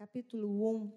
[0.00, 0.48] capítulo
[0.78, 0.90] 1,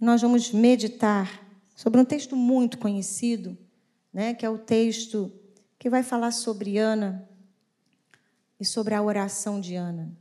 [0.00, 3.56] nós vamos meditar sobre um texto muito conhecido,
[4.12, 5.30] né, que é o texto
[5.78, 7.28] que vai falar sobre Ana
[8.58, 10.12] e sobre a oração de Ana.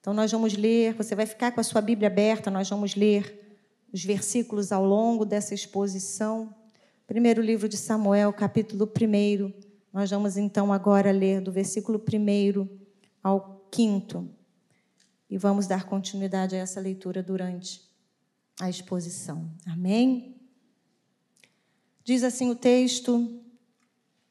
[0.00, 3.56] Então, nós vamos ler, você vai ficar com a sua Bíblia aberta, nós vamos ler
[3.92, 6.52] os versículos ao longo dessa exposição.
[7.06, 9.52] Primeiro livro de Samuel, capítulo 1.
[9.92, 12.68] Nós vamos então agora ler do versículo 1
[13.22, 14.35] ao 5
[15.28, 17.82] e vamos dar continuidade a essa leitura durante
[18.60, 19.50] a exposição.
[19.66, 20.36] Amém?
[22.04, 23.42] Diz assim o texto: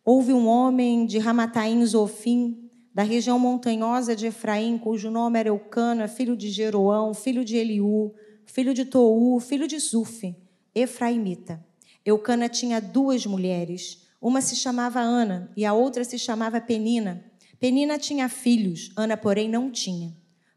[0.03, 6.07] Houve um homem de Ramataim Zofim, da região montanhosa de Efraim, cujo nome era Eucana,
[6.07, 8.13] filho de Jeroão, filho de Eliú,
[8.45, 10.33] filho de Tou, filho de Zufi,
[10.73, 11.61] Efraimita.
[12.05, 17.25] Eucana tinha duas mulheres, uma se chamava Ana e a outra se chamava Penina.
[17.59, 20.15] Penina tinha filhos, Ana, porém, não tinha.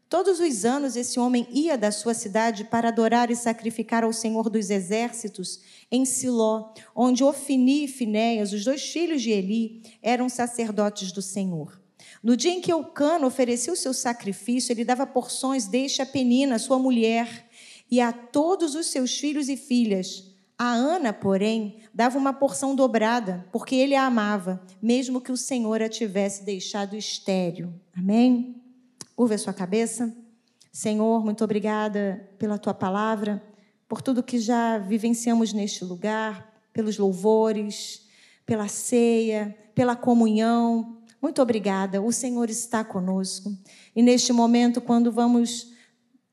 [0.09, 4.49] Todos os anos esse homem ia da sua cidade para adorar e sacrificar ao Senhor
[4.49, 5.59] dos Exércitos
[5.91, 11.79] em Siló, onde Ofini e Finéias, os dois filhos de Eli, eram sacerdotes do Senhor.
[12.23, 16.79] No dia em que Eucano ofereceu seu sacrifício, ele dava porções deste a Penina, sua
[16.79, 17.47] mulher,
[17.89, 20.33] e a todos os seus filhos e filhas.
[20.57, 25.83] A Ana, porém, dava uma porção dobrada, porque ele a amava, mesmo que o Senhor
[25.83, 27.71] a tivesse deixado estéril.
[27.95, 28.58] Amém?
[29.19, 30.15] Curva a sua cabeça.
[30.71, 33.43] Senhor, muito obrigada pela tua palavra,
[33.85, 38.07] por tudo que já vivenciamos neste lugar, pelos louvores,
[38.45, 41.01] pela ceia, pela comunhão.
[41.21, 42.01] Muito obrigada.
[42.01, 43.51] O Senhor está conosco.
[43.93, 45.73] E neste momento, quando vamos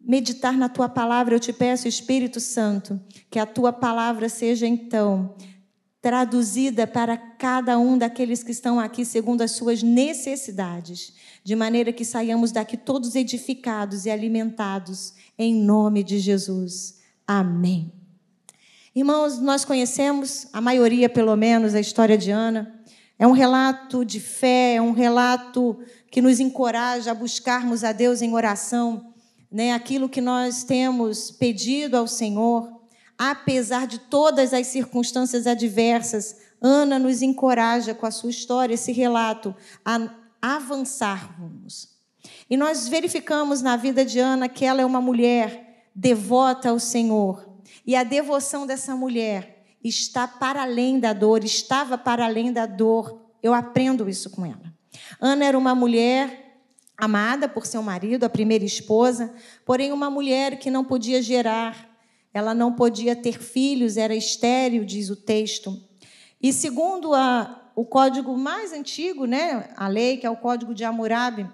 [0.00, 5.34] meditar na tua palavra, eu te peço, Espírito Santo, que a tua palavra seja então
[6.00, 11.14] traduzida para cada um daqueles que estão aqui segundo as suas necessidades
[11.46, 16.96] de maneira que saiamos daqui todos edificados e alimentados, em nome de Jesus.
[17.24, 17.92] Amém.
[18.92, 22.74] Irmãos, nós conhecemos, a maioria pelo menos, a história de Ana.
[23.16, 25.78] É um relato de fé, é um relato
[26.10, 29.14] que nos encoraja a buscarmos a Deus em oração,
[29.48, 29.72] né?
[29.72, 32.68] aquilo que nós temos pedido ao Senhor.
[33.16, 39.54] Apesar de todas as circunstâncias adversas, Ana nos encoraja com a sua história, esse relato,
[39.84, 41.96] a avançarmos.
[42.48, 47.48] E nós verificamos na vida de Ana que ela é uma mulher devota ao Senhor.
[47.86, 53.22] E a devoção dessa mulher está para além da dor, estava para além da dor.
[53.42, 54.72] Eu aprendo isso com ela.
[55.20, 56.60] Ana era uma mulher
[56.96, 61.90] amada por seu marido, a primeira esposa, porém uma mulher que não podia gerar,
[62.32, 65.78] ela não podia ter filhos, era estéril, diz o texto.
[66.40, 70.82] E segundo a, o código mais antigo, né, a lei, que é o Código de
[70.82, 71.46] Hammurabi,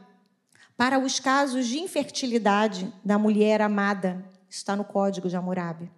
[0.76, 5.90] para os casos de infertilidade da mulher amada, está no Código de Hammurabi,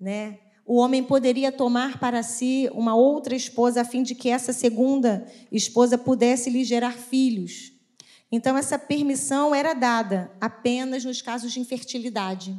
[0.00, 0.38] né?
[0.64, 5.26] O homem poderia tomar para si uma outra esposa a fim de que essa segunda
[5.50, 7.72] esposa pudesse lhe gerar filhos.
[8.32, 12.56] Então essa permissão era dada apenas nos casos de infertilidade.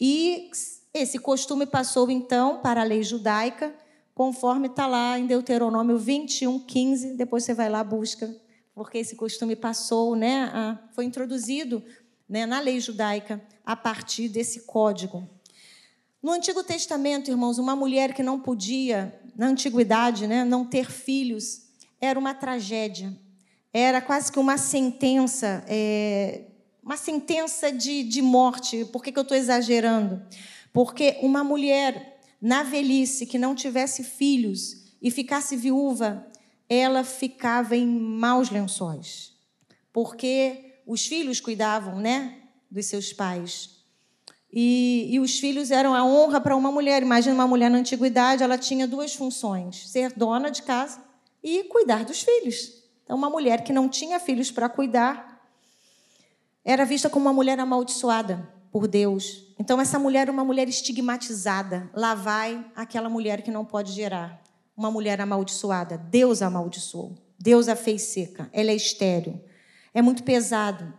[0.00, 0.50] E
[0.94, 3.74] esse costume passou então para a lei judaica,
[4.14, 7.16] conforme está lá em Deuteronômio 21, 15.
[7.16, 8.34] Depois você vai lá, busca,
[8.74, 11.82] porque esse costume passou, né, a, foi introduzido
[12.28, 15.28] né, na lei judaica a partir desse código.
[16.22, 21.64] No Antigo Testamento, irmãos, uma mulher que não podia, na antiguidade, né, não ter filhos,
[22.00, 23.14] era uma tragédia.
[23.72, 26.42] Era quase que uma sentença, é,
[26.82, 28.84] uma sentença de, de morte.
[28.86, 30.22] Por que, que eu estou exagerando?
[30.72, 32.13] Porque uma mulher
[32.44, 36.26] na velhice, que não tivesse filhos e ficasse viúva,
[36.68, 39.32] ela ficava em maus lençóis,
[39.90, 43.82] porque os filhos cuidavam, né, dos seus pais.
[44.52, 47.02] E, e os filhos eram a honra para uma mulher.
[47.02, 51.02] Imagina uma mulher na antiguidade, ela tinha duas funções: ser dona de casa
[51.42, 52.74] e cuidar dos filhos.
[53.04, 55.42] Então, uma mulher que não tinha filhos para cuidar
[56.62, 59.54] era vista como uma mulher amaldiçoada por Deus.
[59.56, 61.88] Então, essa mulher era uma mulher estigmatizada.
[61.94, 64.42] Lá vai aquela mulher que não pode gerar.
[64.76, 65.96] Uma mulher amaldiçoada.
[65.96, 67.16] Deus a amaldiçoou.
[67.38, 68.50] Deus a fez seca.
[68.52, 69.40] Ela é estéril.
[69.94, 70.92] É muito pesado.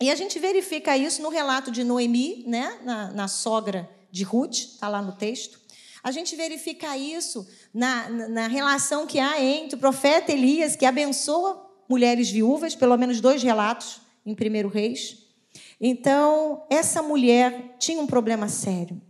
[0.00, 2.78] E a gente verifica isso no relato de Noemi, né?
[2.84, 5.58] na, na sogra de Ruth, está lá no texto.
[6.04, 7.44] A gente verifica isso
[7.74, 13.20] na, na relação que há entre o profeta Elias, que abençoa mulheres viúvas, pelo menos
[13.20, 15.25] dois relatos em 1 Reis,
[15.80, 19.00] então, essa mulher tinha um problema sério.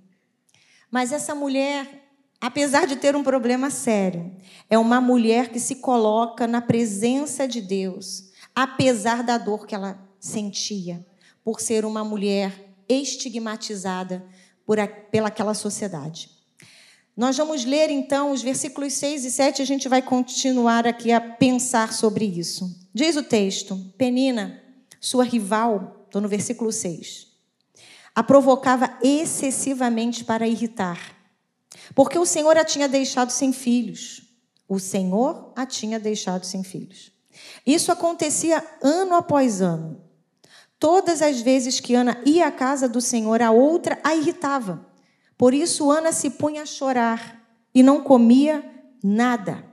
[0.90, 2.08] Mas essa mulher,
[2.40, 4.34] apesar de ter um problema sério,
[4.68, 9.98] é uma mulher que se coloca na presença de Deus, apesar da dor que ela
[10.18, 11.04] sentia,
[11.44, 14.24] por ser uma mulher estigmatizada
[14.64, 16.30] por a, pelaquela sociedade.
[17.16, 21.20] Nós vamos ler então os versículos 6 e 7, a gente vai continuar aqui a
[21.20, 22.78] pensar sobre isso.
[22.92, 24.62] Diz o texto: Penina,
[25.00, 27.28] sua rival, estou no versículo 6,
[28.14, 31.14] a provocava excessivamente para irritar,
[31.94, 34.22] porque o Senhor a tinha deixado sem filhos.
[34.68, 37.12] O Senhor a tinha deixado sem filhos.
[37.66, 40.00] Isso acontecia ano após ano.
[40.78, 44.86] Todas as vezes que Ana ia à casa do Senhor, a outra a irritava.
[45.36, 47.42] Por isso Ana se punha a chorar
[47.74, 48.64] e não comia
[49.02, 49.64] nada.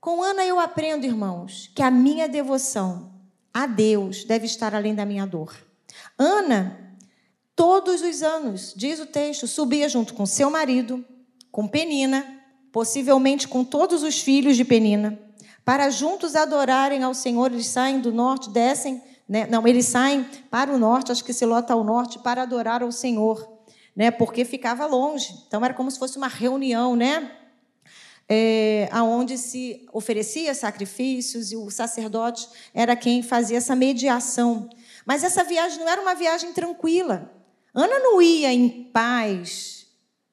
[0.00, 3.13] Com Ana eu aprendo, irmãos, que a minha devoção
[3.54, 5.54] a Deus deve estar além da minha dor.
[6.18, 6.76] Ana,
[7.54, 11.02] todos os anos, diz o texto, subia junto com seu marido,
[11.50, 12.42] com Penina,
[12.72, 15.16] possivelmente com todos os filhos de Penina,
[15.64, 17.52] para juntos adorarem ao Senhor.
[17.52, 19.46] Eles saem do norte, descem né?
[19.46, 22.92] Não, eles saem para o norte, acho que se lota ao norte, para adorar ao
[22.92, 23.48] Senhor,
[23.96, 24.10] né?
[24.10, 25.34] porque ficava longe.
[25.46, 27.30] Então era como se fosse uma reunião, né?
[28.28, 34.68] É, aonde se oferecia sacrifícios e o sacerdote era quem fazia essa mediação.
[35.04, 37.30] Mas essa viagem não era uma viagem tranquila.
[37.74, 39.86] Ana não ia em paz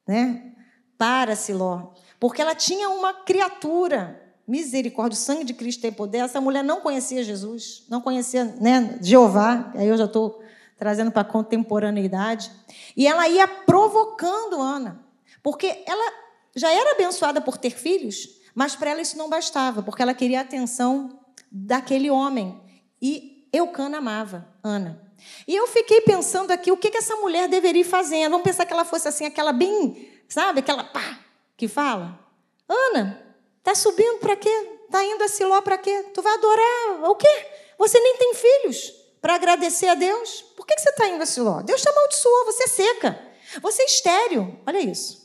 [0.08, 0.54] né,
[0.98, 4.22] para Siló, porque ela tinha uma criatura
[4.52, 6.18] Misericórdia, o sangue de Cristo tem poder.
[6.18, 10.44] Essa mulher não conhecia Jesus, não conhecia né, Jeová, aí eu já estou
[10.78, 12.52] trazendo para a contemporaneidade.
[12.98, 15.00] E ela ia provocando Ana,
[15.42, 16.21] porque ela
[16.56, 20.40] já era abençoada por ter filhos, mas para ela isso não bastava, porque ela queria
[20.40, 21.20] a atenção
[21.52, 22.62] daquele homem.
[23.02, 25.02] E Eucana amava Ana.
[25.48, 28.32] E eu fiquei pensando aqui o que, que essa mulher deveria fazendo.
[28.32, 31.20] Vamos pensar que ela fosse assim, aquela bem, sabe, aquela pá,
[31.56, 32.20] que fala.
[32.68, 33.32] Ana,
[33.62, 34.50] Está subindo para quê?
[34.86, 36.06] Está indo a Siló para quê?
[36.14, 37.48] Tu vai adorar o quê?
[37.78, 40.42] Você nem tem filhos para agradecer a Deus.
[40.58, 41.62] Por que você está indo a Siló?
[41.62, 43.22] Deus te amaldiçoou, você é seca.
[43.62, 44.60] Você é estéreo.
[44.66, 45.21] Olha isso.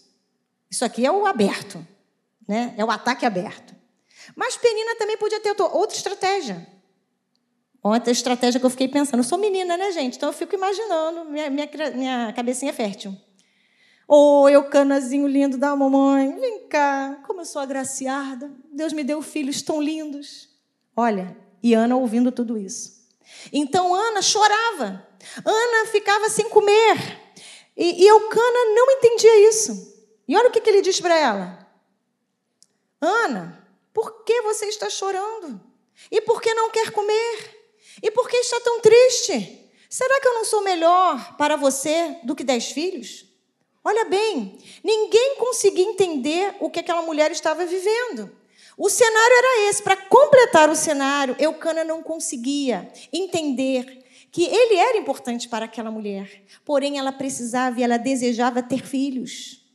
[0.70, 1.86] Isso aqui é o aberto.
[2.46, 2.74] Né?
[2.76, 3.74] É o ataque aberto.
[4.34, 6.66] Mas Penina também podia ter outra estratégia.
[7.82, 9.20] Outra estratégia que eu fiquei pensando.
[9.20, 10.16] Eu sou menina, né, gente?
[10.16, 11.24] Então eu fico imaginando.
[11.26, 13.16] Minha, minha, minha cabecinha é fértil.
[14.08, 18.52] Ô, oh, Eucanazinho lindo da mamãe, vem cá, como eu sou agraciada.
[18.72, 20.48] Deus me deu filhos tão lindos.
[20.96, 23.04] Olha, e Ana ouvindo tudo isso.
[23.52, 25.06] Então Ana chorava.
[25.44, 27.20] Ana ficava sem comer.
[27.76, 29.95] E, e Eucana não entendia isso.
[30.28, 31.66] E olha o que, que ele diz para ela:
[33.00, 35.60] Ana, por que você está chorando?
[36.10, 37.56] E por que não quer comer?
[38.02, 39.70] E por que está tão triste?
[39.88, 43.24] Será que eu não sou melhor para você do que dez filhos?
[43.82, 48.30] Olha bem, ninguém conseguia entender o que aquela mulher estava vivendo.
[48.76, 49.82] O cenário era esse.
[49.82, 56.42] Para completar o cenário, Eucana não conseguia entender que ele era importante para aquela mulher.
[56.64, 59.65] Porém, ela precisava e ela desejava ter filhos.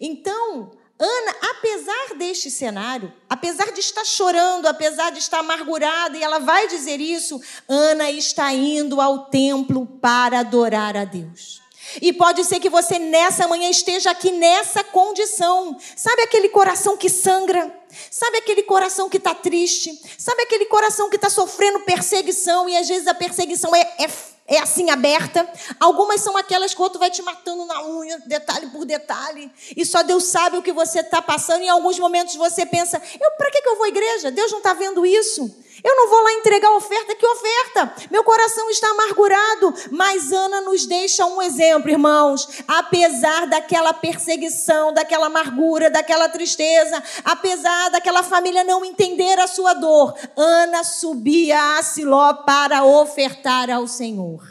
[0.00, 6.40] Então, Ana, apesar deste cenário, apesar de estar chorando, apesar de estar amargurada, e ela
[6.40, 11.62] vai dizer isso, Ana está indo ao templo para adorar a Deus.
[12.02, 15.76] E pode ser que você nessa manhã esteja aqui nessa condição.
[15.96, 17.74] Sabe aquele coração que sangra?
[18.10, 19.98] Sabe aquele coração que está triste?
[20.18, 24.10] Sabe aquele coração que está sofrendo perseguição e às vezes a perseguição é, é,
[24.48, 25.46] é, assim aberta?
[25.78, 29.84] Algumas são aquelas que o outro vai te matando na unha, detalhe por detalhe, e
[29.84, 31.60] só Deus sabe o que você está passando.
[31.60, 34.30] E em alguns momentos você pensa: eu para que, que eu vou à igreja?
[34.30, 35.54] Deus não está vendo isso.
[35.82, 37.94] Eu não vou lá entregar oferta, que oferta?
[38.10, 39.74] Meu coração está amargurado.
[39.90, 42.48] Mas Ana nos deixa um exemplo, irmãos.
[42.66, 50.14] Apesar daquela perseguição, daquela amargura, daquela tristeza, apesar daquela família não entender a sua dor,
[50.36, 54.46] Ana subia a Siló para ofertar ao Senhor.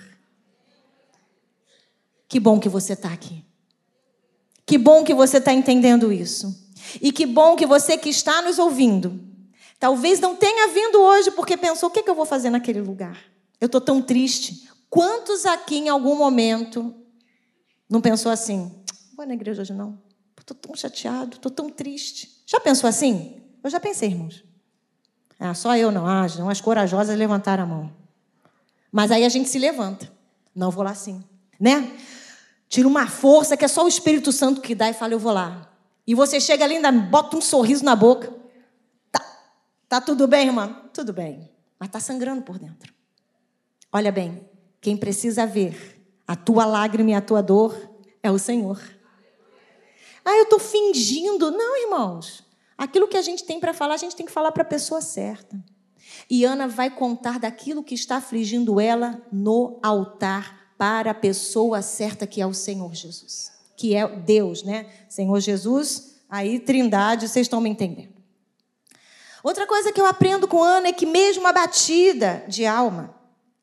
[2.29, 3.43] Que bom que você está aqui.
[4.65, 6.53] Que bom que você está entendendo isso.
[7.01, 9.26] E que bom que você que está nos ouvindo
[9.79, 12.81] Talvez não tenha vindo hoje porque pensou: o que, é que eu vou fazer naquele
[12.81, 13.17] lugar?
[13.59, 14.69] Eu estou tão triste.
[14.89, 16.95] Quantos aqui em algum momento
[17.89, 18.71] não pensou assim?
[19.15, 19.99] Vou na igreja hoje não.
[20.39, 22.41] Estou tão chateado, estou tão triste.
[22.45, 23.41] Já pensou assim?
[23.61, 24.45] Eu já pensei, irmãos.
[25.37, 26.07] Ah, só eu não.
[26.07, 27.91] Ah, não, as corajosas levantaram a mão.
[28.91, 30.09] Mas aí a gente se levanta.
[30.55, 31.21] Não vou lá sim.
[31.59, 31.91] Né?
[32.69, 35.33] Tira uma força que é só o Espírito Santo que dá e fala, eu vou
[35.33, 35.69] lá.
[36.05, 38.33] E você chega ali ainda bota um sorriso na boca.
[39.87, 40.81] Tá tudo bem, irmã?
[40.93, 41.49] Tudo bem.
[41.79, 42.93] Mas tá sangrando por dentro.
[43.91, 44.45] Olha bem,
[44.81, 47.75] quem precisa ver a tua lágrima e a tua dor
[48.21, 48.81] é o Senhor.
[50.25, 51.51] Ah, eu estou fingindo.
[51.51, 52.43] Não, irmãos.
[52.77, 55.01] Aquilo que a gente tem para falar, a gente tem que falar para a pessoa
[55.01, 55.57] certa.
[56.29, 62.27] E Ana vai contar daquilo que está afligindo ela no altar para a pessoa certa
[62.27, 64.85] que é o Senhor Jesus, que é Deus, né?
[65.09, 68.16] Senhor Jesus, aí Trindade, vocês estão me entendendo.
[69.47, 73.15] Outra coisa que eu aprendo com Ana é que mesmo abatida de alma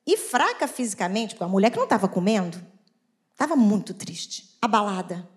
[0.06, 2.58] e fraca fisicamente, porque a mulher que não estava comendo,
[3.32, 5.28] estava muito triste, abalada,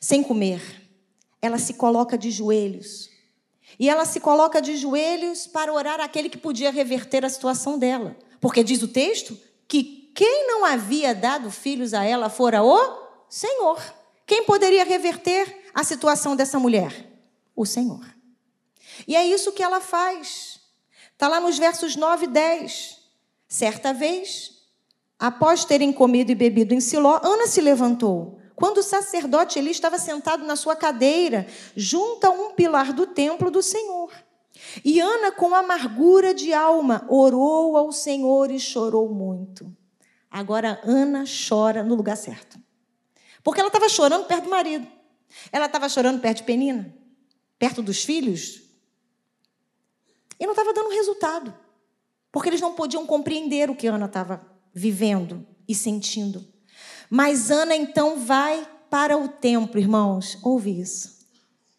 [0.00, 0.62] sem comer,
[1.42, 3.10] ela se coloca de joelhos.
[3.76, 8.16] E ela se coloca de joelhos para orar aquele que podia reverter a situação dela.
[8.40, 9.36] Porque diz o texto
[9.66, 13.82] que quem não havia dado filhos a ela fora o Senhor.
[14.24, 17.04] Quem poderia reverter a situação dessa mulher?
[17.56, 18.11] O Senhor.
[19.06, 20.60] E é isso que ela faz.
[21.12, 22.98] Está lá nos versos 9 e 10.
[23.48, 24.52] Certa vez,
[25.18, 28.40] após terem comido e bebido em Siló, Ana se levantou.
[28.54, 33.50] Quando o sacerdote ele estava sentado na sua cadeira, junto a um pilar do templo
[33.50, 34.12] do Senhor.
[34.84, 39.74] E Ana, com amargura de alma, orou ao Senhor e chorou muito.
[40.30, 42.58] Agora, Ana chora no lugar certo.
[43.42, 44.86] Porque ela estava chorando perto do marido.
[45.50, 46.94] Ela estava chorando perto de Penina,
[47.58, 48.61] perto dos filhos.
[50.42, 51.54] E não estava dando resultado.
[52.32, 54.44] Porque eles não podiam compreender o que Ana estava
[54.74, 56.44] vivendo e sentindo.
[57.08, 60.36] Mas Ana então vai para o templo, irmãos.
[60.42, 61.24] Ouve isso.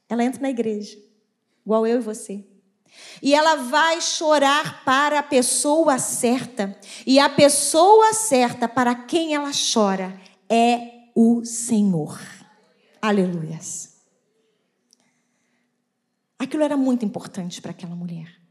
[0.07, 0.97] Ela entra na igreja,
[1.65, 2.45] igual eu e você.
[3.21, 6.79] E ela vai chorar para a pessoa certa.
[7.05, 10.17] E a pessoa certa para quem ela chora
[10.47, 12.17] é o Senhor.
[13.01, 13.97] Aleluias.
[16.39, 18.42] Aquilo era muito importante para aquela mulher.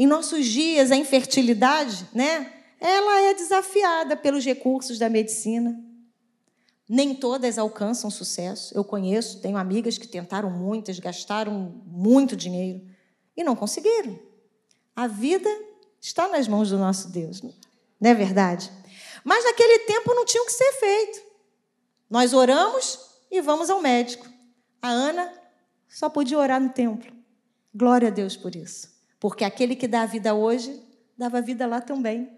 [0.00, 2.50] Em nossos dias, a infertilidade, né?
[2.80, 5.78] Ela é desafiada pelos recursos da medicina.
[6.88, 8.74] Nem todas alcançam sucesso.
[8.74, 12.80] Eu conheço, tenho amigas que tentaram muitas, gastaram muito dinheiro
[13.36, 14.18] e não conseguiram.
[14.96, 15.50] A vida
[16.00, 17.52] está nas mãos do nosso Deus, não
[18.10, 18.72] é verdade?
[19.22, 21.20] Mas naquele tempo não tinha o que ser feito.
[22.08, 24.26] Nós oramos e vamos ao médico.
[24.80, 25.30] A Ana
[25.86, 27.12] só podia orar no templo.
[27.74, 28.98] Glória a Deus por isso.
[29.20, 30.82] Porque aquele que dá a vida hoje,
[31.16, 32.28] dava vida lá também.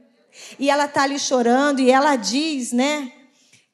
[0.58, 3.12] E ela está ali chorando e ela diz, né,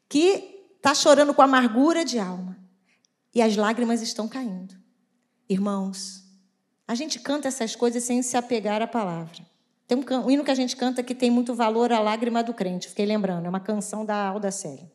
[0.08, 2.56] que está chorando com amargura de alma.
[3.34, 4.74] E as lágrimas estão caindo.
[5.48, 6.24] Irmãos,
[6.86, 9.46] a gente canta essas coisas sem se apegar à palavra.
[9.86, 12.52] Tem um, um hino que a gente canta que tem muito valor, a lágrima do
[12.52, 12.88] crente.
[12.88, 14.90] Fiquei lembrando, é uma canção da Alda Célia.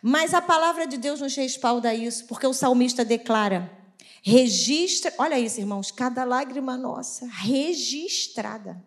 [0.00, 3.70] Mas a palavra de Deus nos respalda isso, porque o salmista declara:
[4.22, 8.82] registra, olha isso, irmãos, cada lágrima nossa, registrada.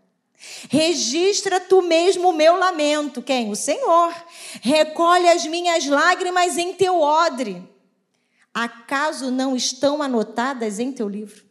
[0.69, 3.51] Registra tu mesmo o meu lamento, quem?
[3.51, 4.13] O Senhor.
[4.61, 7.67] Recolhe as minhas lágrimas em teu odre.
[8.53, 11.45] Acaso não estão anotadas em teu livro?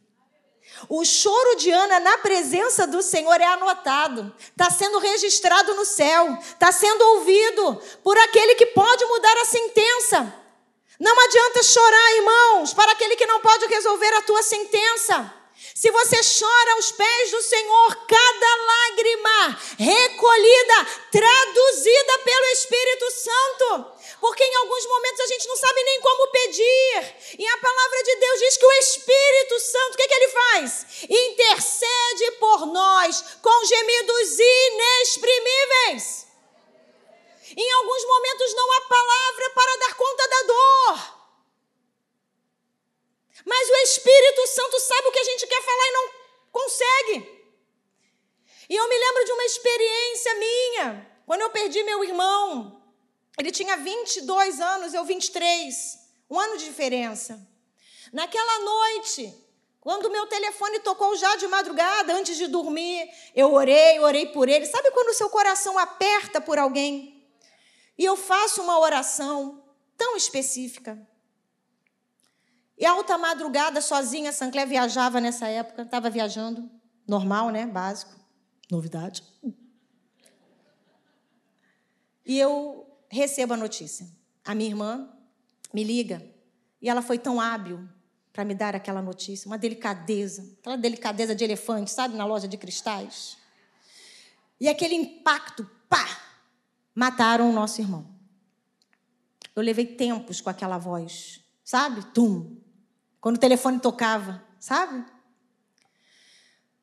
[0.89, 6.39] O choro de Ana na presença do Senhor é anotado, está sendo registrado no céu,
[6.41, 10.40] está sendo ouvido por aquele que pode mudar a sentença.
[11.01, 15.35] Não adianta chorar, irmãos, para aquele que não pode resolver a tua sentença.
[15.75, 23.87] Se você chora aos pés do Senhor, cada lágrima recolhida, traduzida pelo Espírito Santo,
[24.21, 27.15] porque em alguns momentos a gente não sabe nem como pedir.
[27.39, 30.87] E a palavra de Deus diz que o Espírito Santo, o que, que ele faz?
[31.09, 36.30] Intercede por nós com gemidos inexprimíveis.
[37.57, 41.21] Em alguns momentos não há palavra para dar conta da dor.
[43.45, 46.11] Mas o Espírito Santo sabe o que a gente quer falar e não
[46.53, 47.41] consegue.
[48.69, 52.81] E eu me lembro de uma experiência minha, quando eu perdi meu irmão.
[53.39, 55.99] Ele tinha 22 anos, eu 23.
[56.31, 57.41] Um ano de diferença.
[58.13, 59.35] Naquela noite,
[59.81, 64.67] quando meu telefone tocou já de madrugada, antes de dormir, eu orei, orei por ele.
[64.67, 67.20] Sabe quando o seu coração aperta por alguém?
[68.01, 69.63] E eu faço uma oração
[69.95, 71.07] tão específica.
[72.79, 76.71] E alta madrugada, sozinha, Sancler viajava nessa época, estava viajando,
[77.07, 77.67] normal, né?
[77.67, 78.19] Básico,
[78.71, 79.23] novidade.
[82.25, 84.09] E eu recebo a notícia.
[84.47, 85.07] A minha irmã
[85.71, 86.27] me liga
[86.81, 87.87] e ela foi tão hábil
[88.33, 92.57] para me dar aquela notícia, uma delicadeza, aquela delicadeza de elefante, sabe, na loja de
[92.57, 93.37] cristais.
[94.59, 96.30] E aquele impacto, pá,
[96.95, 98.07] mataram o nosso irmão.
[99.55, 102.05] Eu levei tempos com aquela voz, sabe?
[102.13, 102.59] Tum.
[103.21, 105.05] Quando o telefone tocava, sabe?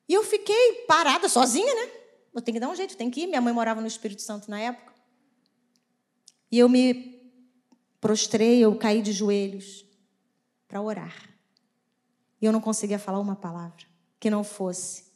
[0.08, 1.92] E eu fiquei parada, sozinha, né?
[2.34, 3.26] Eu tenho que dar um jeito, tem que ir.
[3.26, 4.94] Minha mãe morava no Espírito Santo na época.
[6.50, 7.20] E eu me
[8.00, 9.84] prostrei, eu caí de joelhos
[10.66, 11.28] para orar.
[12.40, 13.84] E eu não conseguia falar uma palavra
[14.20, 15.08] que não fosse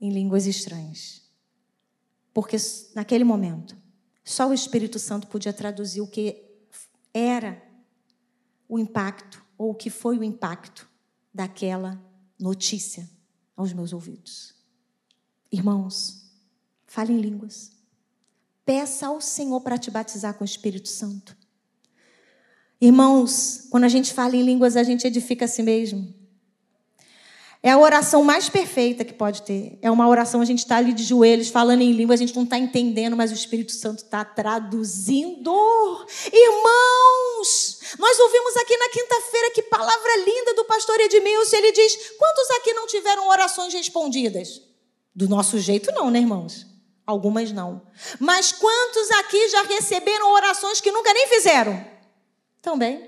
[0.00, 1.29] em línguas estranhas.
[2.40, 2.56] Porque
[2.94, 3.76] naquele momento,
[4.24, 6.42] só o Espírito Santo podia traduzir o que
[7.12, 7.62] era
[8.66, 10.88] o impacto, ou o que foi o impacto
[11.34, 12.02] daquela
[12.38, 13.06] notícia
[13.54, 14.54] aos meus ouvidos.
[15.52, 16.32] Irmãos,
[16.86, 17.72] fale em línguas.
[18.64, 21.36] Peça ao Senhor para te batizar com o Espírito Santo.
[22.80, 26.14] Irmãos, quando a gente fala em línguas, a gente edifica a si mesmo.
[27.62, 29.78] É a oração mais perfeita que pode ter.
[29.82, 32.44] É uma oração, a gente está ali de joelhos, falando em língua, a gente não
[32.44, 35.52] está entendendo, mas o Espírito Santo está traduzindo.
[36.32, 41.56] Irmãos, nós ouvimos aqui na quinta-feira que palavra linda do pastor Edmilson.
[41.56, 44.62] Ele diz: quantos aqui não tiveram orações respondidas?
[45.14, 46.66] Do nosso jeito, não, né, irmãos?
[47.06, 47.82] Algumas não.
[48.18, 51.84] Mas quantos aqui já receberam orações que nunca nem fizeram?
[52.62, 53.06] Também.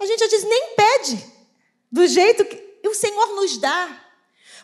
[0.00, 1.24] A gente já diz, nem pede.
[1.92, 4.02] Do jeito que o Senhor nos dá.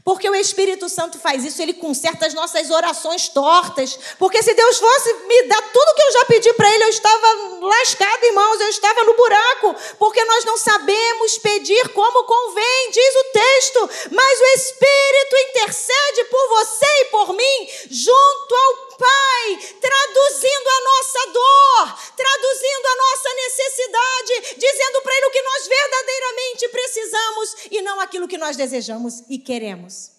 [0.04, 3.98] Porque o Espírito Santo faz isso, ele conserta as nossas orações tortas.
[4.18, 7.26] Porque se Deus fosse me dar tudo que eu já pedi para ele, eu estava
[7.60, 9.76] lascado, irmãos, eu estava no buraco.
[9.98, 13.90] Porque nós não sabemos pedir como convém, diz o texto.
[14.12, 21.32] Mas o Espírito intercede por você e por mim, junto ao Pai, traduzindo a nossa
[21.32, 28.00] dor, traduzindo a nossa necessidade, dizendo para Ele o que nós verdadeiramente precisamos e não
[28.00, 30.12] aquilo que nós desejamos e queremos.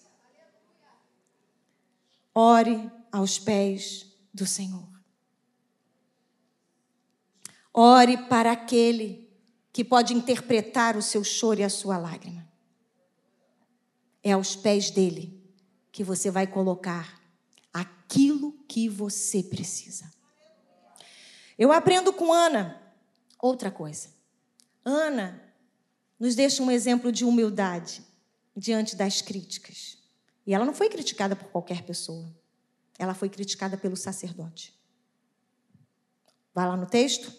[2.34, 4.88] Ore aos pés do Senhor.
[7.74, 9.30] Ore para aquele
[9.72, 12.48] que pode interpretar o seu choro e a sua lágrima.
[14.22, 15.38] É aos pés dele
[15.92, 17.19] que você vai colocar
[18.10, 20.10] aquilo que você precisa.
[21.56, 22.82] Eu aprendo com Ana
[23.40, 24.08] outra coisa.
[24.84, 25.40] Ana
[26.18, 28.02] nos deixa um exemplo de humildade
[28.56, 29.96] diante das críticas.
[30.44, 32.28] E ela não foi criticada por qualquer pessoa.
[32.98, 34.74] Ela foi criticada pelo sacerdote.
[36.52, 37.32] Vai lá no texto,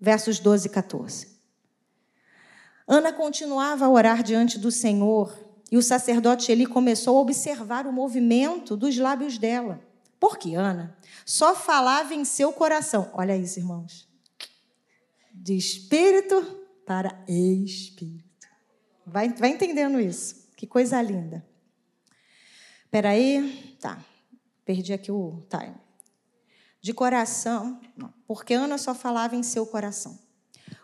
[0.00, 1.38] versos 12 e 14.
[2.88, 5.32] Ana continuava a orar diante do Senhor
[5.70, 9.87] e o sacerdote Eli começou a observar o movimento dos lábios dela.
[10.20, 13.10] Porque Ana só falava em seu coração.
[13.14, 14.08] Olha isso, irmãos.
[15.32, 16.42] De espírito
[16.84, 18.48] para espírito.
[19.06, 20.48] Vai, vai entendendo isso.
[20.56, 21.46] Que coisa linda.
[22.84, 23.76] Espera aí.
[23.80, 23.98] Tá.
[24.64, 25.76] Perdi aqui o time.
[26.80, 27.80] De coração.
[28.26, 30.18] Porque Ana só falava em seu coração.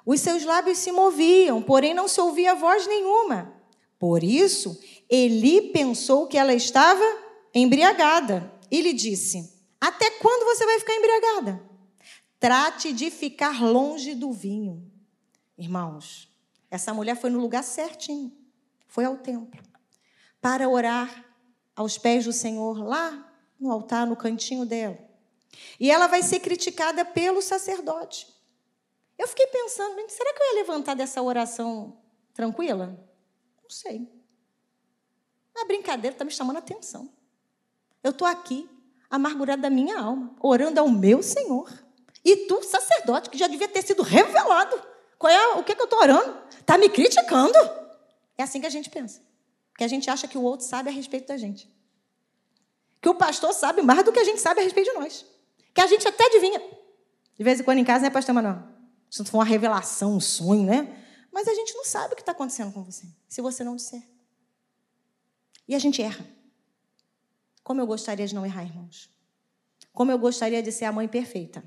[0.07, 3.53] Os seus lábios se moviam, porém não se ouvia voz nenhuma.
[3.99, 7.03] Por isso, Eli pensou que ela estava
[7.55, 11.63] embriagada e lhe disse: Até quando você vai ficar embriagada?
[12.41, 14.91] Trate de ficar longe do vinho.
[15.57, 16.29] Irmãos,
[16.69, 18.37] essa mulher foi no lugar certinho,
[18.89, 19.63] foi ao templo,
[20.41, 21.25] para orar
[21.77, 24.99] aos pés do Senhor, lá no altar, no cantinho dela.
[25.79, 28.27] E ela vai ser criticada pelo sacerdote.
[29.17, 32.89] Eu fiquei pensando, será que eu ia levantar dessa oração tranquila?
[33.63, 34.13] Não sei.
[35.57, 37.09] A brincadeira está me chamando a atenção.
[38.05, 38.69] Eu estou aqui,
[39.11, 41.73] amargurada da minha alma, orando ao meu Senhor.
[42.23, 44.81] E tu, sacerdote, que já devia ter sido revelado.
[45.19, 46.39] Qual é, o que, que eu estou orando?
[46.61, 47.59] Está me criticando.
[48.37, 49.23] É assim que a gente pensa.
[49.79, 51.73] Que a gente acha que o outro sabe a respeito da gente.
[53.01, 55.25] Que o pastor sabe mais do que a gente sabe a respeito de nós.
[55.73, 56.61] Que a gente até adivinha.
[57.37, 58.63] De vez em quando em casa, né, pastor Manuel?
[59.11, 61.05] Se não for uma revelação, um sonho, né?
[61.33, 64.03] Mas a gente não sabe o que está acontecendo com você, se você não disser.
[65.67, 66.34] E a gente erra.
[67.65, 69.11] Como eu gostaria de não errar, irmãos.
[69.93, 71.65] Como eu gostaria de ser a mãe perfeita,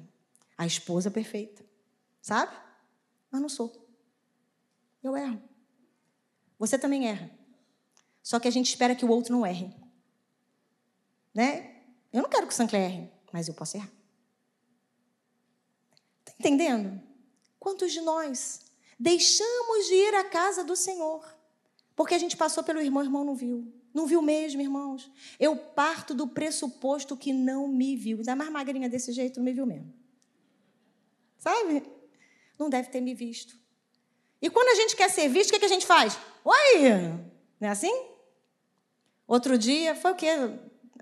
[0.57, 1.65] a esposa perfeita.
[2.21, 2.55] Sabe?
[3.31, 3.89] Mas não sou.
[5.03, 5.41] Eu erro.
[6.60, 7.31] Você também erra.
[8.21, 9.73] Só que a gente espera que o outro não erre.
[11.33, 11.81] Né?
[12.13, 13.91] Eu não quero que o Sancler erre, mas eu posso errar.
[16.19, 17.01] Está entendendo?
[17.60, 18.62] Quantos de nós
[18.99, 21.38] deixamos de ir à casa do Senhor
[21.95, 23.73] porque a gente passou pelo irmão, o irmão não viu?
[23.97, 25.12] Não viu mesmo, irmãos?
[25.39, 28.19] Eu parto do pressuposto que não me viu.
[28.19, 29.91] Ainda mais magrinha desse jeito, não me viu mesmo.
[31.39, 31.81] Sabe?
[32.60, 33.55] Não deve ter me visto.
[34.39, 36.15] E quando a gente quer ser visto, o que, a gente faz?
[36.45, 36.89] Oi!
[37.60, 37.91] Não é assim?
[39.27, 40.29] Outro dia, foi o quê?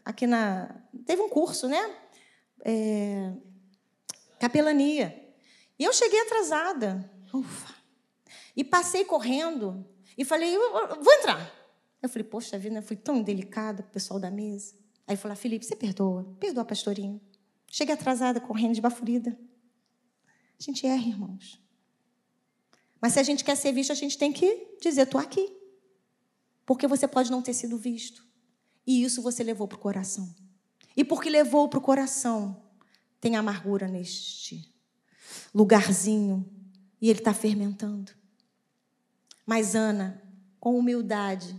[0.05, 0.73] Aqui na.
[1.05, 1.97] Teve um curso, né?
[2.63, 3.33] É...
[4.39, 5.35] Capelania.
[5.77, 7.11] E eu cheguei atrasada.
[7.33, 7.75] Ufa.
[8.55, 9.85] E passei correndo.
[10.17, 11.64] E falei, vou entrar.
[12.05, 14.73] Eu falei, poxa vida, fui tão delicada com o pessoal da mesa.
[15.07, 16.23] Aí falou, Felipe, você perdoa?
[16.39, 17.19] Perdoa a pastorinha.
[17.69, 19.37] Cheguei atrasada, correndo, esbafurida.
[20.59, 21.61] A gente erra, irmãos.
[23.01, 25.53] Mas se a gente quer ser visto, a gente tem que dizer, estou aqui.
[26.65, 28.25] Porque você pode não ter sido visto.
[28.87, 30.33] E isso você levou para o coração.
[30.95, 32.63] E porque levou para o coração,
[33.19, 34.73] tem amargura neste
[35.53, 36.49] lugarzinho
[37.01, 38.11] e ele está fermentando.
[39.45, 40.21] Mas Ana,
[40.59, 41.55] com humildade,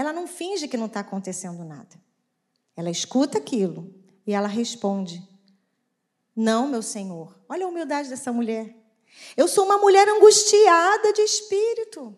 [0.00, 2.00] ela não finge que não está acontecendo nada.
[2.74, 3.94] Ela escuta aquilo
[4.26, 5.22] e ela responde:
[6.34, 7.38] Não, meu Senhor.
[7.46, 8.74] Olha a humildade dessa mulher.
[9.36, 12.16] Eu sou uma mulher angustiada de espírito.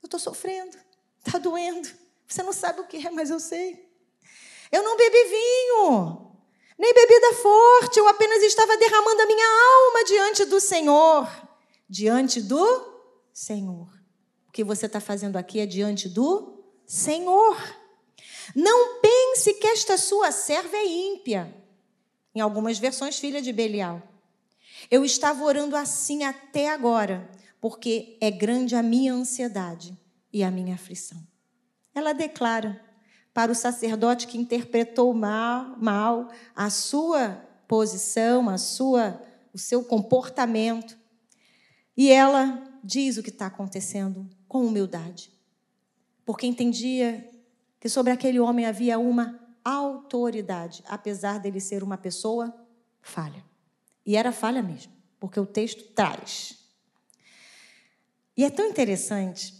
[0.00, 0.76] Eu estou sofrendo,
[1.18, 1.88] está doendo.
[2.28, 3.90] Você não sabe o que é, mas eu sei.
[4.70, 6.30] Eu não bebi vinho,
[6.78, 11.28] nem bebida forte, eu apenas estava derramando a minha alma diante do Senhor.
[11.88, 13.88] Diante do Senhor.
[14.46, 16.57] O que você está fazendo aqui é diante do
[16.88, 17.56] Senhor.
[18.56, 21.54] Não pense que esta sua serva é ímpia.
[22.34, 24.02] Em algumas versões, filha de Belial.
[24.90, 27.28] Eu estava orando assim até agora,
[27.60, 29.94] porque é grande a minha ansiedade
[30.32, 31.22] e a minha aflição.
[31.94, 32.82] Ela declara
[33.34, 39.22] para o sacerdote que interpretou mal, mal a sua posição, a sua,
[39.52, 40.96] o seu comportamento.
[41.94, 45.30] E ela diz o que está acontecendo com humildade,
[46.28, 47.26] porque entendia
[47.80, 52.54] que sobre aquele homem havia uma autoridade, apesar dele ser uma pessoa
[53.00, 53.42] falha.
[54.04, 56.58] E era falha mesmo, porque o texto traz.
[58.36, 59.54] E é tão interessante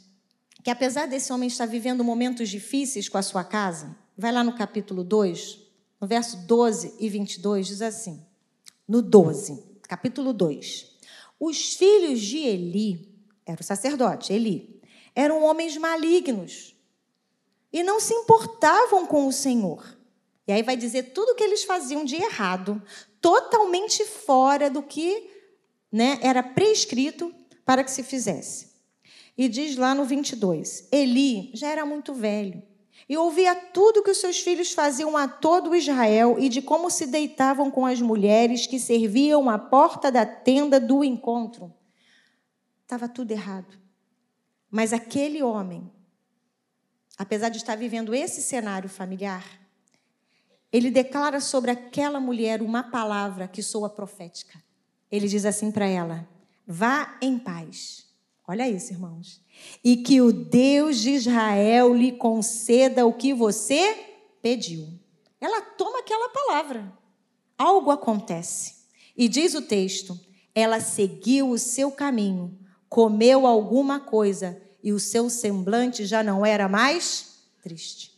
[0.63, 4.55] que, apesar desse homem estar vivendo momentos difíceis com a sua casa, vai lá no
[4.55, 5.59] capítulo 2,
[5.99, 8.23] no verso 12 e 22, diz assim:
[8.87, 10.99] no 12, capítulo 2.
[11.41, 13.09] Os filhos de Eli,
[13.47, 14.78] era o sacerdote, Eli,
[15.19, 16.77] eram homens malignos
[17.73, 19.99] e não se importavam com o Senhor.
[20.47, 22.81] E aí vai dizer tudo o que eles faziam de errado,
[23.21, 25.29] totalmente fora do que
[25.91, 28.69] né, era prescrito para que se fizesse.
[29.37, 32.63] E diz lá no 22: Eli já era muito velho
[33.09, 37.09] e ouvia tudo que os seus filhos faziam a todo Israel e de como se
[37.09, 41.75] deitavam com as mulheres que serviam à porta da tenda do encontro.
[42.85, 43.88] Estava tudo errado.
[44.71, 45.91] Mas aquele homem
[47.19, 49.45] apesar de estar vivendo esse cenário familiar,
[50.73, 54.63] ele declara sobre aquela mulher uma palavra que soa profética.
[55.11, 56.29] Ele diz assim para ela:
[56.67, 58.07] vá em paz.
[58.47, 59.43] Olha isso, irmãos.
[59.83, 63.95] E que o Deus de Israel lhe conceda o que você
[64.41, 64.89] pediu.
[65.41, 66.93] Ela toma aquela palavra.
[67.59, 68.87] Algo acontece.
[69.17, 70.19] E diz o texto:
[70.55, 72.57] ela seguiu o seu caminho,
[72.89, 78.17] comeu alguma coisa e o seu semblante já não era mais triste.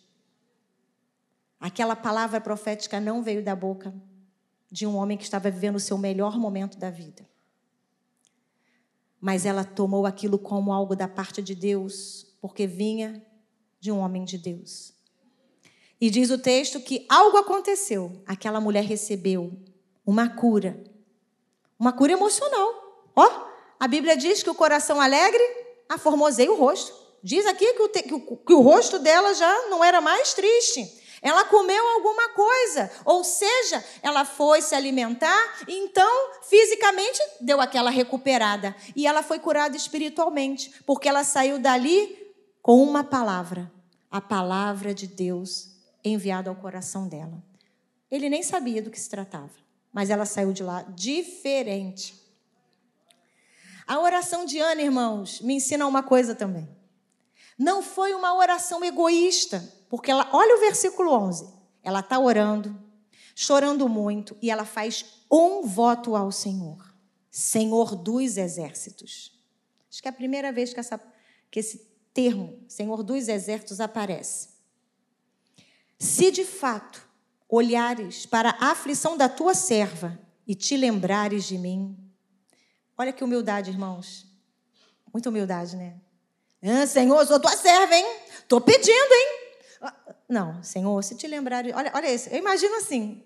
[1.59, 3.93] Aquela palavra profética não veio da boca
[4.71, 7.29] de um homem que estava vivendo o seu melhor momento da vida.
[9.21, 13.23] Mas ela tomou aquilo como algo da parte de Deus, porque vinha
[13.79, 14.95] de um homem de Deus.
[16.01, 18.23] E diz o texto que algo aconteceu.
[18.27, 19.53] Aquela mulher recebeu
[20.07, 20.83] uma cura.
[21.79, 23.11] Uma cura emocional.
[23.15, 23.50] Ó,
[23.81, 25.43] a Bíblia diz que o coração alegre
[25.89, 26.95] aformoseia o rosto.
[27.23, 31.01] Diz aqui que o, que, o, que o rosto dela já não era mais triste.
[31.23, 38.75] Ela comeu alguma coisa, ou seja, ela foi se alimentar, então fisicamente deu aquela recuperada.
[38.95, 43.71] E ela foi curada espiritualmente, porque ela saiu dali com uma palavra,
[44.11, 45.71] a palavra de Deus
[46.05, 47.43] enviada ao coração dela.
[48.11, 49.53] Ele nem sabia do que se tratava,
[49.93, 52.20] mas ela saiu de lá diferente.
[53.91, 56.69] A oração de Ana, irmãos, me ensina uma coisa também.
[57.59, 61.53] Não foi uma oração egoísta, porque ela, olha o versículo 11.
[61.83, 62.81] Ela está orando,
[63.35, 66.95] chorando muito, e ela faz um voto ao Senhor,
[67.33, 69.37] Senhor dos exércitos.
[69.91, 71.01] Acho que é a primeira vez que, essa,
[71.51, 71.79] que esse
[72.15, 74.51] termo, Senhor dos exércitos, aparece.
[75.99, 77.03] Se de fato
[77.49, 82.10] olhares para a aflição da tua serva e te lembrares de mim,
[83.01, 84.27] Olha que humildade, irmãos.
[85.11, 85.95] Muita humildade, né?
[86.63, 88.05] Ah, Senhor, sou tua serva, hein?
[88.47, 89.57] Tô pedindo, hein?
[89.81, 89.97] Ah,
[90.29, 91.75] não, Senhor, se te lembrares.
[91.75, 92.29] Olha, olha isso.
[92.29, 93.25] Eu imagino assim.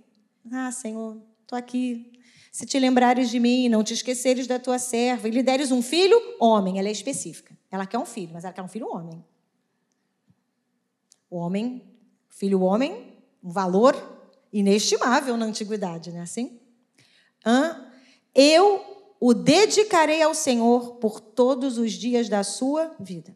[0.52, 2.12] Ah, Senhor, tô aqui.
[2.52, 5.82] Se te lembrares de mim, não te esqueceres da tua serva, e lhe deres um
[5.82, 6.78] filho, homem.
[6.78, 7.58] Ela é específica.
[7.68, 9.24] Ela quer um filho, mas ela quer um filho homem.
[11.28, 11.82] Homem,
[12.28, 13.96] filho homem, um valor
[14.52, 16.60] inestimável na antiguidade, não é assim?
[17.44, 17.90] Ah,
[18.32, 18.93] eu
[19.26, 23.34] o dedicarei ao Senhor por todos os dias da sua vida.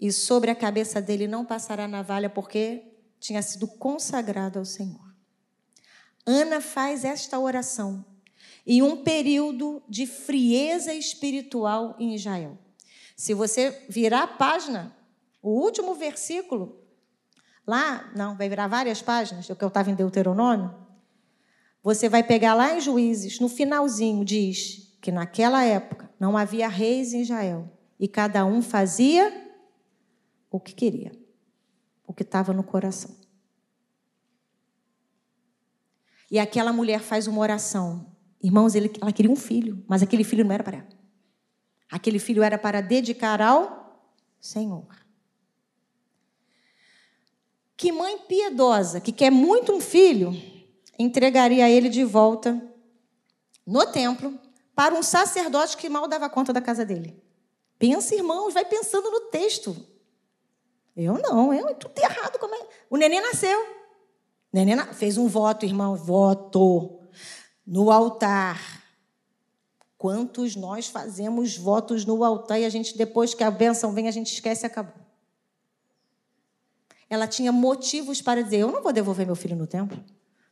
[0.00, 2.82] E sobre a cabeça dele não passará navalha, porque
[3.20, 5.14] tinha sido consagrado ao Senhor.
[6.24, 8.02] Ana faz esta oração
[8.66, 12.56] em um período de frieza espiritual em Israel.
[13.14, 14.96] Se você virar a página,
[15.42, 16.78] o último versículo,
[17.66, 20.74] Lá, não, vai virar várias páginas, o que eu estava em Deuteronômio.
[21.82, 27.12] Você vai pegar lá em Juízes, no finalzinho, diz que naquela época não havia reis
[27.12, 29.52] em Israel e cada um fazia
[30.48, 31.10] o que queria,
[32.06, 33.14] o que estava no coração.
[36.30, 38.14] E aquela mulher faz uma oração.
[38.40, 40.88] Irmãos, ela queria um filho, mas aquele filho não era para ela.
[41.90, 44.08] Aquele filho era para dedicar ao
[44.40, 44.86] Senhor.
[47.76, 50.32] Que mãe piedosa, que quer muito um filho,
[50.96, 52.62] entregaria ele de volta
[53.66, 54.38] no templo
[54.74, 57.22] para um sacerdote que mal dava conta da casa dele.
[57.78, 59.76] Pensa, irmãos, vai pensando no texto.
[60.96, 62.38] Eu não, eu tudo errado.
[62.38, 62.66] Como é?
[62.88, 63.60] O neném nasceu.
[63.60, 63.66] O
[64.52, 67.00] neném fez um voto, irmão, voto
[67.66, 68.82] no altar.
[69.98, 74.10] Quantos nós fazemos votos no altar e a gente, depois que a bênção vem, a
[74.10, 75.02] gente esquece e acabou
[77.12, 80.02] ela tinha motivos para dizer: Eu não vou devolver meu filho no templo.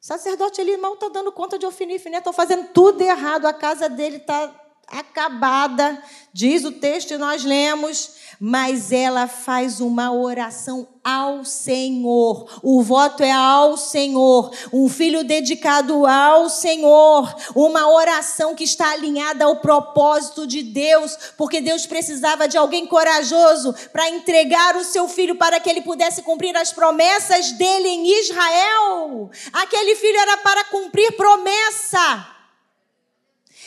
[0.02, 2.18] O sacerdote ali mal está dando conta de Ofinife, né?
[2.18, 4.50] Estão fazendo tudo errado, a casa dele está
[4.90, 12.60] acabada, diz o texto e nós lemos, mas ela faz uma oração ao Senhor.
[12.62, 14.50] O voto é ao Senhor.
[14.72, 17.34] Um filho dedicado ao Senhor.
[17.54, 23.74] Uma oração que está alinhada ao propósito de Deus, porque Deus precisava de alguém corajoso
[23.92, 29.30] para entregar o seu filho para que ele pudesse cumprir as promessas dele em Israel.
[29.52, 32.39] Aquele filho era para cumprir promessa.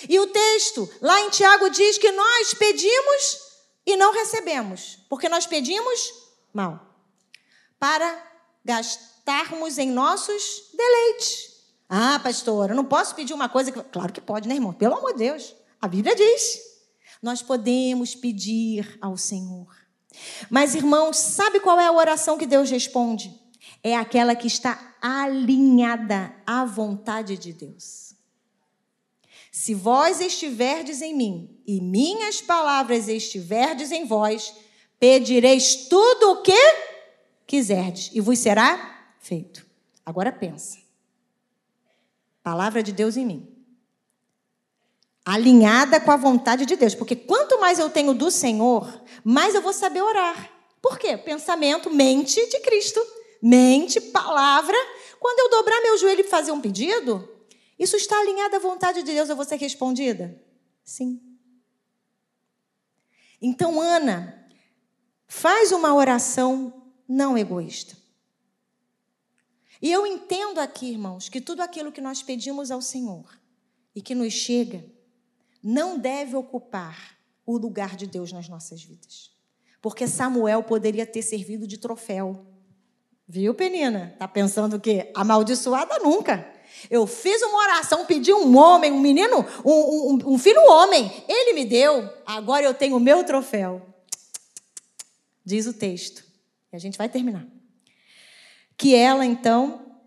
[0.07, 3.39] E o texto lá em Tiago diz que nós pedimos
[3.85, 6.13] e não recebemos, porque nós pedimos
[6.53, 6.79] mal,
[7.79, 8.31] para
[8.63, 11.53] gastarmos em nossos deleites.
[11.89, 13.81] Ah, pastora, eu não posso pedir uma coisa que.
[13.83, 14.73] Claro que pode, né, irmão?
[14.73, 15.55] Pelo amor de Deus.
[15.81, 16.59] A Bíblia diz.
[17.21, 19.67] Nós podemos pedir ao Senhor.
[20.49, 23.33] Mas, irmãos, sabe qual é a oração que Deus responde?
[23.81, 28.02] É aquela que está alinhada à vontade de Deus.
[29.55, 34.51] Se vós estiverdes em mim e minhas palavras estiverdes em vós,
[34.99, 36.57] pedireis tudo o que
[37.45, 39.63] quiserdes e vos será feito.
[40.03, 40.79] Agora pensa.
[42.41, 43.47] Palavra de Deus em mim.
[45.23, 49.61] Alinhada com a vontade de Deus, porque quanto mais eu tenho do Senhor, mais eu
[49.61, 50.49] vou saber orar.
[50.81, 51.15] Por quê?
[51.15, 52.99] Pensamento, mente de Cristo.
[53.39, 54.75] Mente, palavra.
[55.19, 57.29] Quando eu dobrar meu joelho e fazer um pedido,
[57.83, 60.41] isso está alinhado à vontade de Deus a você respondida?
[60.83, 61.21] Sim.
[63.41, 64.47] Então, Ana,
[65.27, 67.97] faz uma oração não egoísta.
[69.81, 73.37] E eu entendo aqui, irmãos, que tudo aquilo que nós pedimos ao Senhor
[73.93, 74.85] e que nos chega
[75.61, 79.31] não deve ocupar o lugar de Deus nas nossas vidas.
[79.81, 82.45] Porque Samuel poderia ter servido de troféu.
[83.27, 84.15] Viu, Penina?
[84.17, 85.11] Tá pensando o quê?
[85.13, 86.49] Amaldiçoada nunca.
[86.89, 91.11] Eu fiz uma oração, pedi um homem, um menino, um, um, um filho homem.
[91.27, 93.81] Ele me deu, agora eu tenho o meu troféu.
[95.45, 96.23] Diz o texto.
[96.71, 97.45] E a gente vai terminar.
[98.77, 99.97] Que ela, então,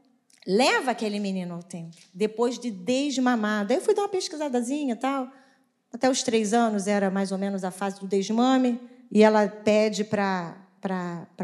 [0.46, 3.74] leva aquele menino ao templo, depois de desmamada.
[3.74, 5.30] Eu fui dar uma pesquisadazinha tal.
[5.92, 8.80] Até os três anos era mais ou menos a fase do desmame.
[9.10, 10.56] E ela pede para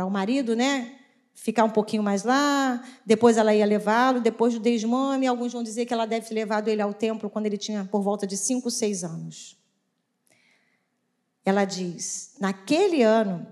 [0.06, 0.98] o marido, né?
[1.34, 5.86] Ficar um pouquinho mais lá, depois ela ia levá-lo, depois do desmame, alguns vão dizer
[5.86, 8.70] que ela deve ter levado ele ao templo quando ele tinha por volta de 5,
[8.70, 9.58] 6 anos.
[11.44, 13.46] Ela diz: Naquele ano,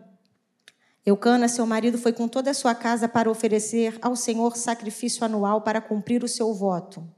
[1.04, 5.62] Eucana, seu marido, foi com toda a sua casa para oferecer ao Senhor sacrifício anual
[5.62, 7.08] para cumprir o seu voto.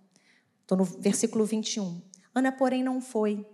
[0.62, 2.00] Estou no versículo 21.
[2.34, 3.44] Ana, porém, não foi.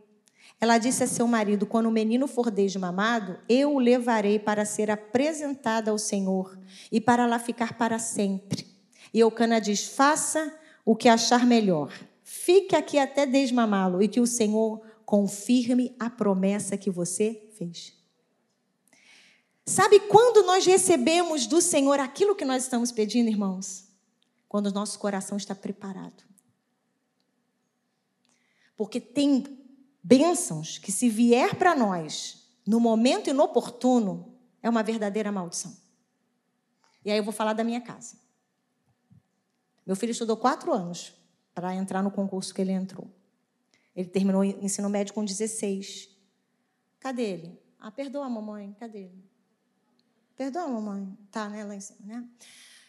[0.60, 4.90] Ela disse a seu marido: Quando o menino for desmamado, eu o levarei para ser
[4.90, 6.58] apresentada ao Senhor
[6.90, 8.66] e para lá ficar para sempre.
[9.12, 10.52] E Eucana diz: Faça
[10.84, 11.92] o que achar melhor.
[12.22, 17.94] Fique aqui até desmamá-lo e que o Senhor confirme a promessa que você fez.
[19.64, 23.86] Sabe quando nós recebemos do Senhor aquilo que nós estamos pedindo, irmãos?
[24.48, 26.24] Quando o nosso coração está preparado.
[28.76, 29.57] Porque tem
[30.08, 35.76] bênçãos que, se vier para nós no momento inoportuno, é uma verdadeira maldição.
[37.04, 38.16] E aí eu vou falar da minha casa.
[39.86, 41.12] Meu filho estudou quatro anos
[41.54, 43.10] para entrar no concurso que ele entrou.
[43.94, 46.08] Ele terminou o ensino médio com 16.
[47.00, 47.62] Cadê ele?
[47.78, 48.74] Ah, perdoa, mamãe.
[48.80, 49.24] Cadê ele?
[50.36, 51.16] Perdoa, mamãe.
[51.30, 52.28] Tá, né, lá em cima, né?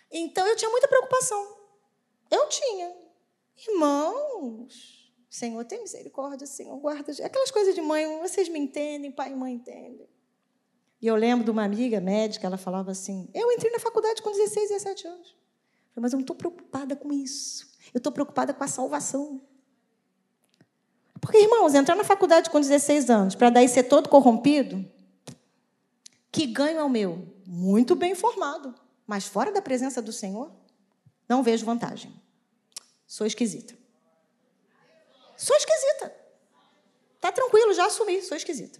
[0.09, 1.57] Então eu tinha muita preocupação.
[2.31, 2.95] Eu tinha.
[3.57, 7.11] Irmãos, Senhor, tem misericórdia, Senhor, guarda.
[7.23, 10.09] Aquelas coisas de mãe, vocês me entendem, pai e mãe entendem.
[11.01, 14.31] E eu lembro de uma amiga médica, ela falava assim: Eu entrei na faculdade com
[14.31, 15.27] 16, 17 anos.
[15.29, 17.69] Eu falei, mas eu não estou preocupada com isso.
[17.93, 19.41] Eu estou preocupada com a salvação.
[21.21, 24.85] Porque, irmãos, entrar na faculdade com 16 anos, para daí ser todo corrompido,
[26.31, 27.27] que ganho é o meu?
[27.45, 28.73] Muito bem formado,
[29.05, 30.51] mas fora da presença do Senhor,
[31.27, 32.13] não vejo vantagem.
[33.05, 33.78] Sou esquisita.
[35.39, 36.13] Sou esquisita.
[37.21, 38.79] Tá tranquilo, já assumi, sou esquisita.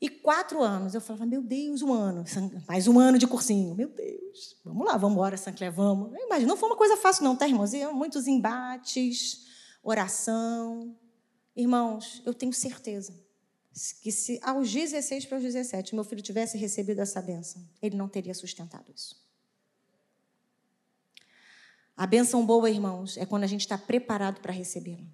[0.00, 2.24] E quatro anos, eu falava, meu Deus, um ano,
[2.66, 6.10] mais um ano de cursinho, meu Deus, vamos lá, vamos embora, Sancler, vamos.
[6.46, 7.72] Não foi uma coisa fácil não, tá, irmãos?
[7.92, 9.46] Muitos embates,
[9.82, 10.96] oração.
[11.54, 13.12] Irmãos, eu tenho certeza
[14.02, 18.08] que se aos 16 para os 17 meu filho tivesse recebido essa benção, ele não
[18.08, 19.16] teria sustentado isso.
[21.96, 25.06] A benção boa, irmãos, é quando a gente está preparado para recebê-la.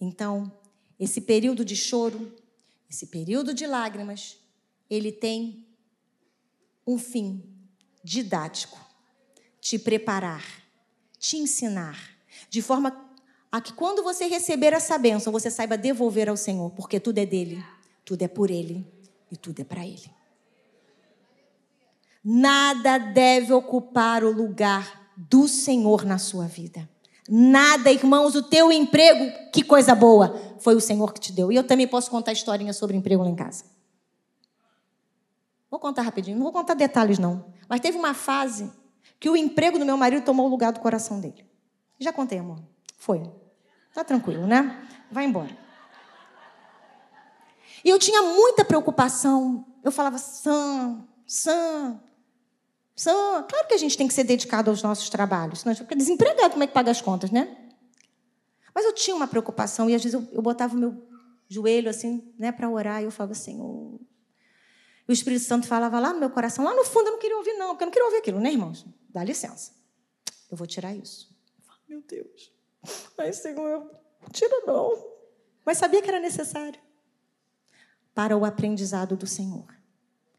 [0.00, 0.50] Então,
[0.98, 2.34] esse período de choro,
[2.90, 4.38] esse período de lágrimas,
[4.90, 5.66] ele tem
[6.86, 7.42] um fim
[8.02, 8.78] didático:
[9.60, 10.44] te preparar,
[11.18, 12.16] te ensinar,
[12.50, 13.10] de forma
[13.50, 17.26] a que quando você receber essa bênção, você saiba devolver ao Senhor, porque tudo é
[17.26, 17.62] dele,
[18.04, 18.86] tudo é por ele
[19.30, 20.10] e tudo é para ele.
[22.24, 26.88] Nada deve ocupar o lugar do Senhor na sua vida.
[27.28, 31.50] Nada, irmãos, o teu emprego, que coisa boa, foi o Senhor que te deu.
[31.50, 33.64] E eu também posso contar historinha sobre emprego lá em casa.
[35.70, 37.46] Vou contar rapidinho, não vou contar detalhes não.
[37.68, 38.70] Mas teve uma fase
[39.18, 41.46] que o emprego do meu marido tomou o lugar do coração dele.
[41.98, 42.58] Já contei, amor.
[42.98, 43.22] Foi.
[43.94, 44.86] Tá tranquilo, né?
[45.10, 45.56] Vai embora.
[47.84, 49.64] E eu tinha muita preocupação.
[49.82, 52.00] Eu falava, Sam, Sam,
[53.02, 55.82] são, claro que a gente tem que ser dedicado aos nossos trabalhos, senão a gente
[55.82, 57.56] fica desempregado, como é que paga as contas, né?
[58.72, 61.06] Mas eu tinha uma preocupação e às vezes eu, eu botava o meu
[61.48, 64.00] joelho assim, né, para orar e eu falava, Senhor.
[65.08, 67.54] O Espírito Santo falava lá no meu coração, lá no fundo eu não queria ouvir,
[67.54, 68.86] não, porque eu não queria ouvir aquilo, né, irmãos?
[69.08, 69.72] Dá licença.
[70.48, 71.28] Eu vou tirar isso.
[71.88, 72.52] Eu meu Deus.
[73.18, 73.90] Mas, Senhor,
[74.30, 75.12] tira não.
[75.66, 76.80] Mas sabia que era necessário
[78.14, 79.66] para o aprendizado do Senhor.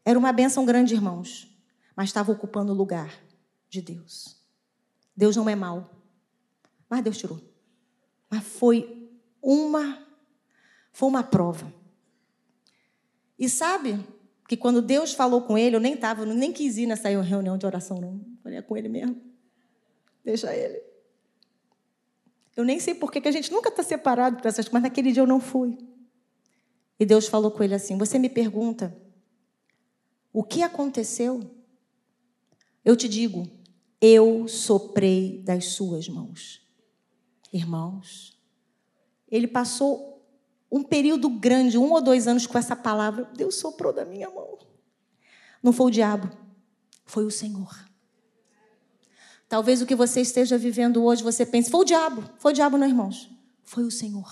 [0.04, 1.53] Era uma bênção grande, irmãos
[1.96, 3.12] mas estava ocupando o lugar
[3.68, 4.36] de Deus.
[5.16, 5.90] Deus não é mau,
[6.88, 7.40] mas Deus tirou.
[8.30, 9.10] Mas foi
[9.42, 10.04] uma
[10.92, 11.72] foi uma prova.
[13.36, 13.98] E sabe
[14.48, 17.66] que quando Deus falou com ele, eu nem estava, nem quis ir nessa reunião de
[17.66, 18.20] oração, não.
[18.42, 19.20] Falei é com ele mesmo.
[20.24, 20.80] Deixa ele.
[22.56, 25.10] Eu nem sei por que a gente nunca está separado para essas coisas, mas naquele
[25.10, 25.76] dia eu não fui.
[26.98, 28.96] E Deus falou com ele assim: Você me pergunta
[30.32, 31.40] o que aconteceu?
[32.84, 33.48] Eu te digo,
[34.00, 36.60] eu soprei das suas mãos.
[37.52, 38.38] Irmãos,
[39.30, 40.22] ele passou
[40.70, 43.30] um período grande, um ou dois anos com essa palavra.
[43.34, 44.58] Deus soprou da minha mão.
[45.62, 46.30] Não foi o diabo,
[47.06, 47.74] foi o Senhor.
[49.48, 52.28] Talvez o que você esteja vivendo hoje, você pense, foi o diabo.
[52.38, 53.30] Foi o diabo, não, irmãos?
[53.62, 54.30] Foi o Senhor.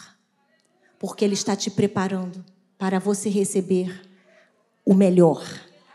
[0.98, 2.44] Porque Ele está te preparando
[2.76, 4.02] para você receber
[4.84, 5.42] o melhor,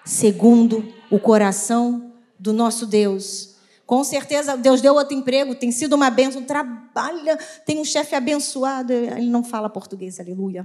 [0.06, 2.07] segundo o coração
[2.40, 3.56] do nosso Deus.
[3.86, 8.92] Com certeza, Deus deu outro emprego, tem sido uma bênção, trabalha, tem um chefe abençoado.
[8.92, 10.64] Ele não fala português, aleluia.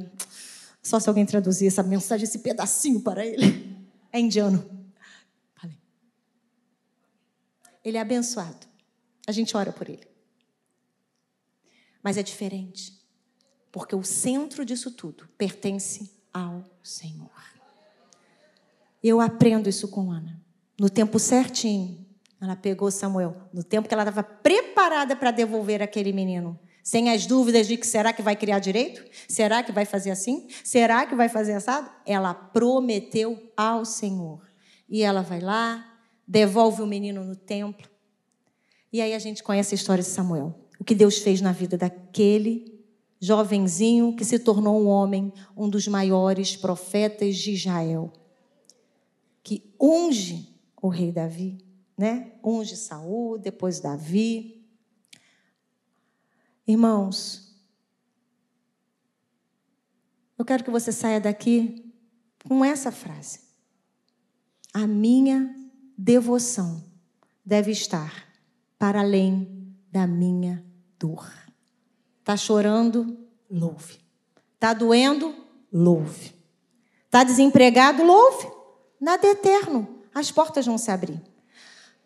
[0.82, 3.78] Só se alguém traduzir essa mensagem, esse pedacinho para ele.
[4.12, 4.68] É indiano.
[7.84, 8.66] Ele é abençoado.
[9.26, 10.06] A gente ora por ele.
[12.02, 13.00] Mas é diferente.
[13.70, 17.30] Porque o centro disso tudo pertence ao Senhor.
[19.02, 20.41] Eu aprendo isso com Ana
[20.82, 22.04] no tempo certinho,
[22.40, 26.58] ela pegou Samuel, no tempo que ela estava preparada para devolver aquele menino.
[26.82, 29.00] Sem as dúvidas de que será que vai criar direito?
[29.28, 30.48] Será que vai fazer assim?
[30.64, 31.88] Será que vai fazer assado?
[32.04, 34.42] Ela prometeu ao Senhor.
[34.88, 35.86] E ela vai lá,
[36.26, 37.88] devolve o menino no templo.
[38.92, 40.52] E aí a gente conhece a história de Samuel.
[40.80, 42.84] O que Deus fez na vida daquele
[43.20, 48.12] jovenzinho que se tornou um homem, um dos maiores profetas de Israel.
[49.44, 50.51] Que unge
[50.82, 51.64] o rei Davi,
[51.96, 52.32] né?
[52.44, 54.66] Unge Saul, depois Davi.
[56.66, 57.56] Irmãos,
[60.36, 61.94] eu quero que você saia daqui
[62.48, 63.40] com essa frase.
[64.74, 65.54] A minha
[65.96, 66.82] devoção
[67.44, 68.28] deve estar
[68.76, 70.64] para além da minha
[70.98, 71.30] dor.
[72.24, 73.24] Tá chorando?
[73.48, 74.00] Louve.
[74.58, 75.32] Tá doendo?
[75.72, 76.32] Louve.
[77.08, 78.02] Tá desempregado?
[78.02, 78.50] Louve.
[79.00, 81.20] Nada é eterno as portas vão se abrir.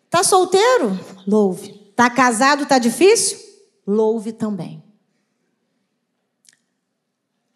[0.09, 0.97] Tá solteiro?
[1.25, 1.91] Louve.
[1.95, 3.39] Tá casado, tá difícil?
[3.85, 4.83] Louve também.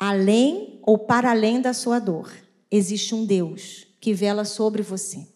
[0.01, 2.33] além ou para além da sua dor,
[2.71, 5.27] existe um Deus que vela sobre você,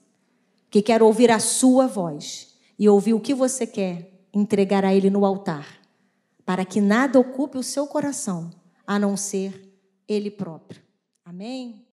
[0.71, 5.11] que quer ouvir a sua voz e ouvir o que você quer entregar a Ele
[5.11, 5.79] no altar,
[6.43, 8.49] para que nada ocupe o seu coração
[8.87, 9.71] a não ser
[10.07, 10.81] Ele próprio.
[11.23, 11.83] Amém?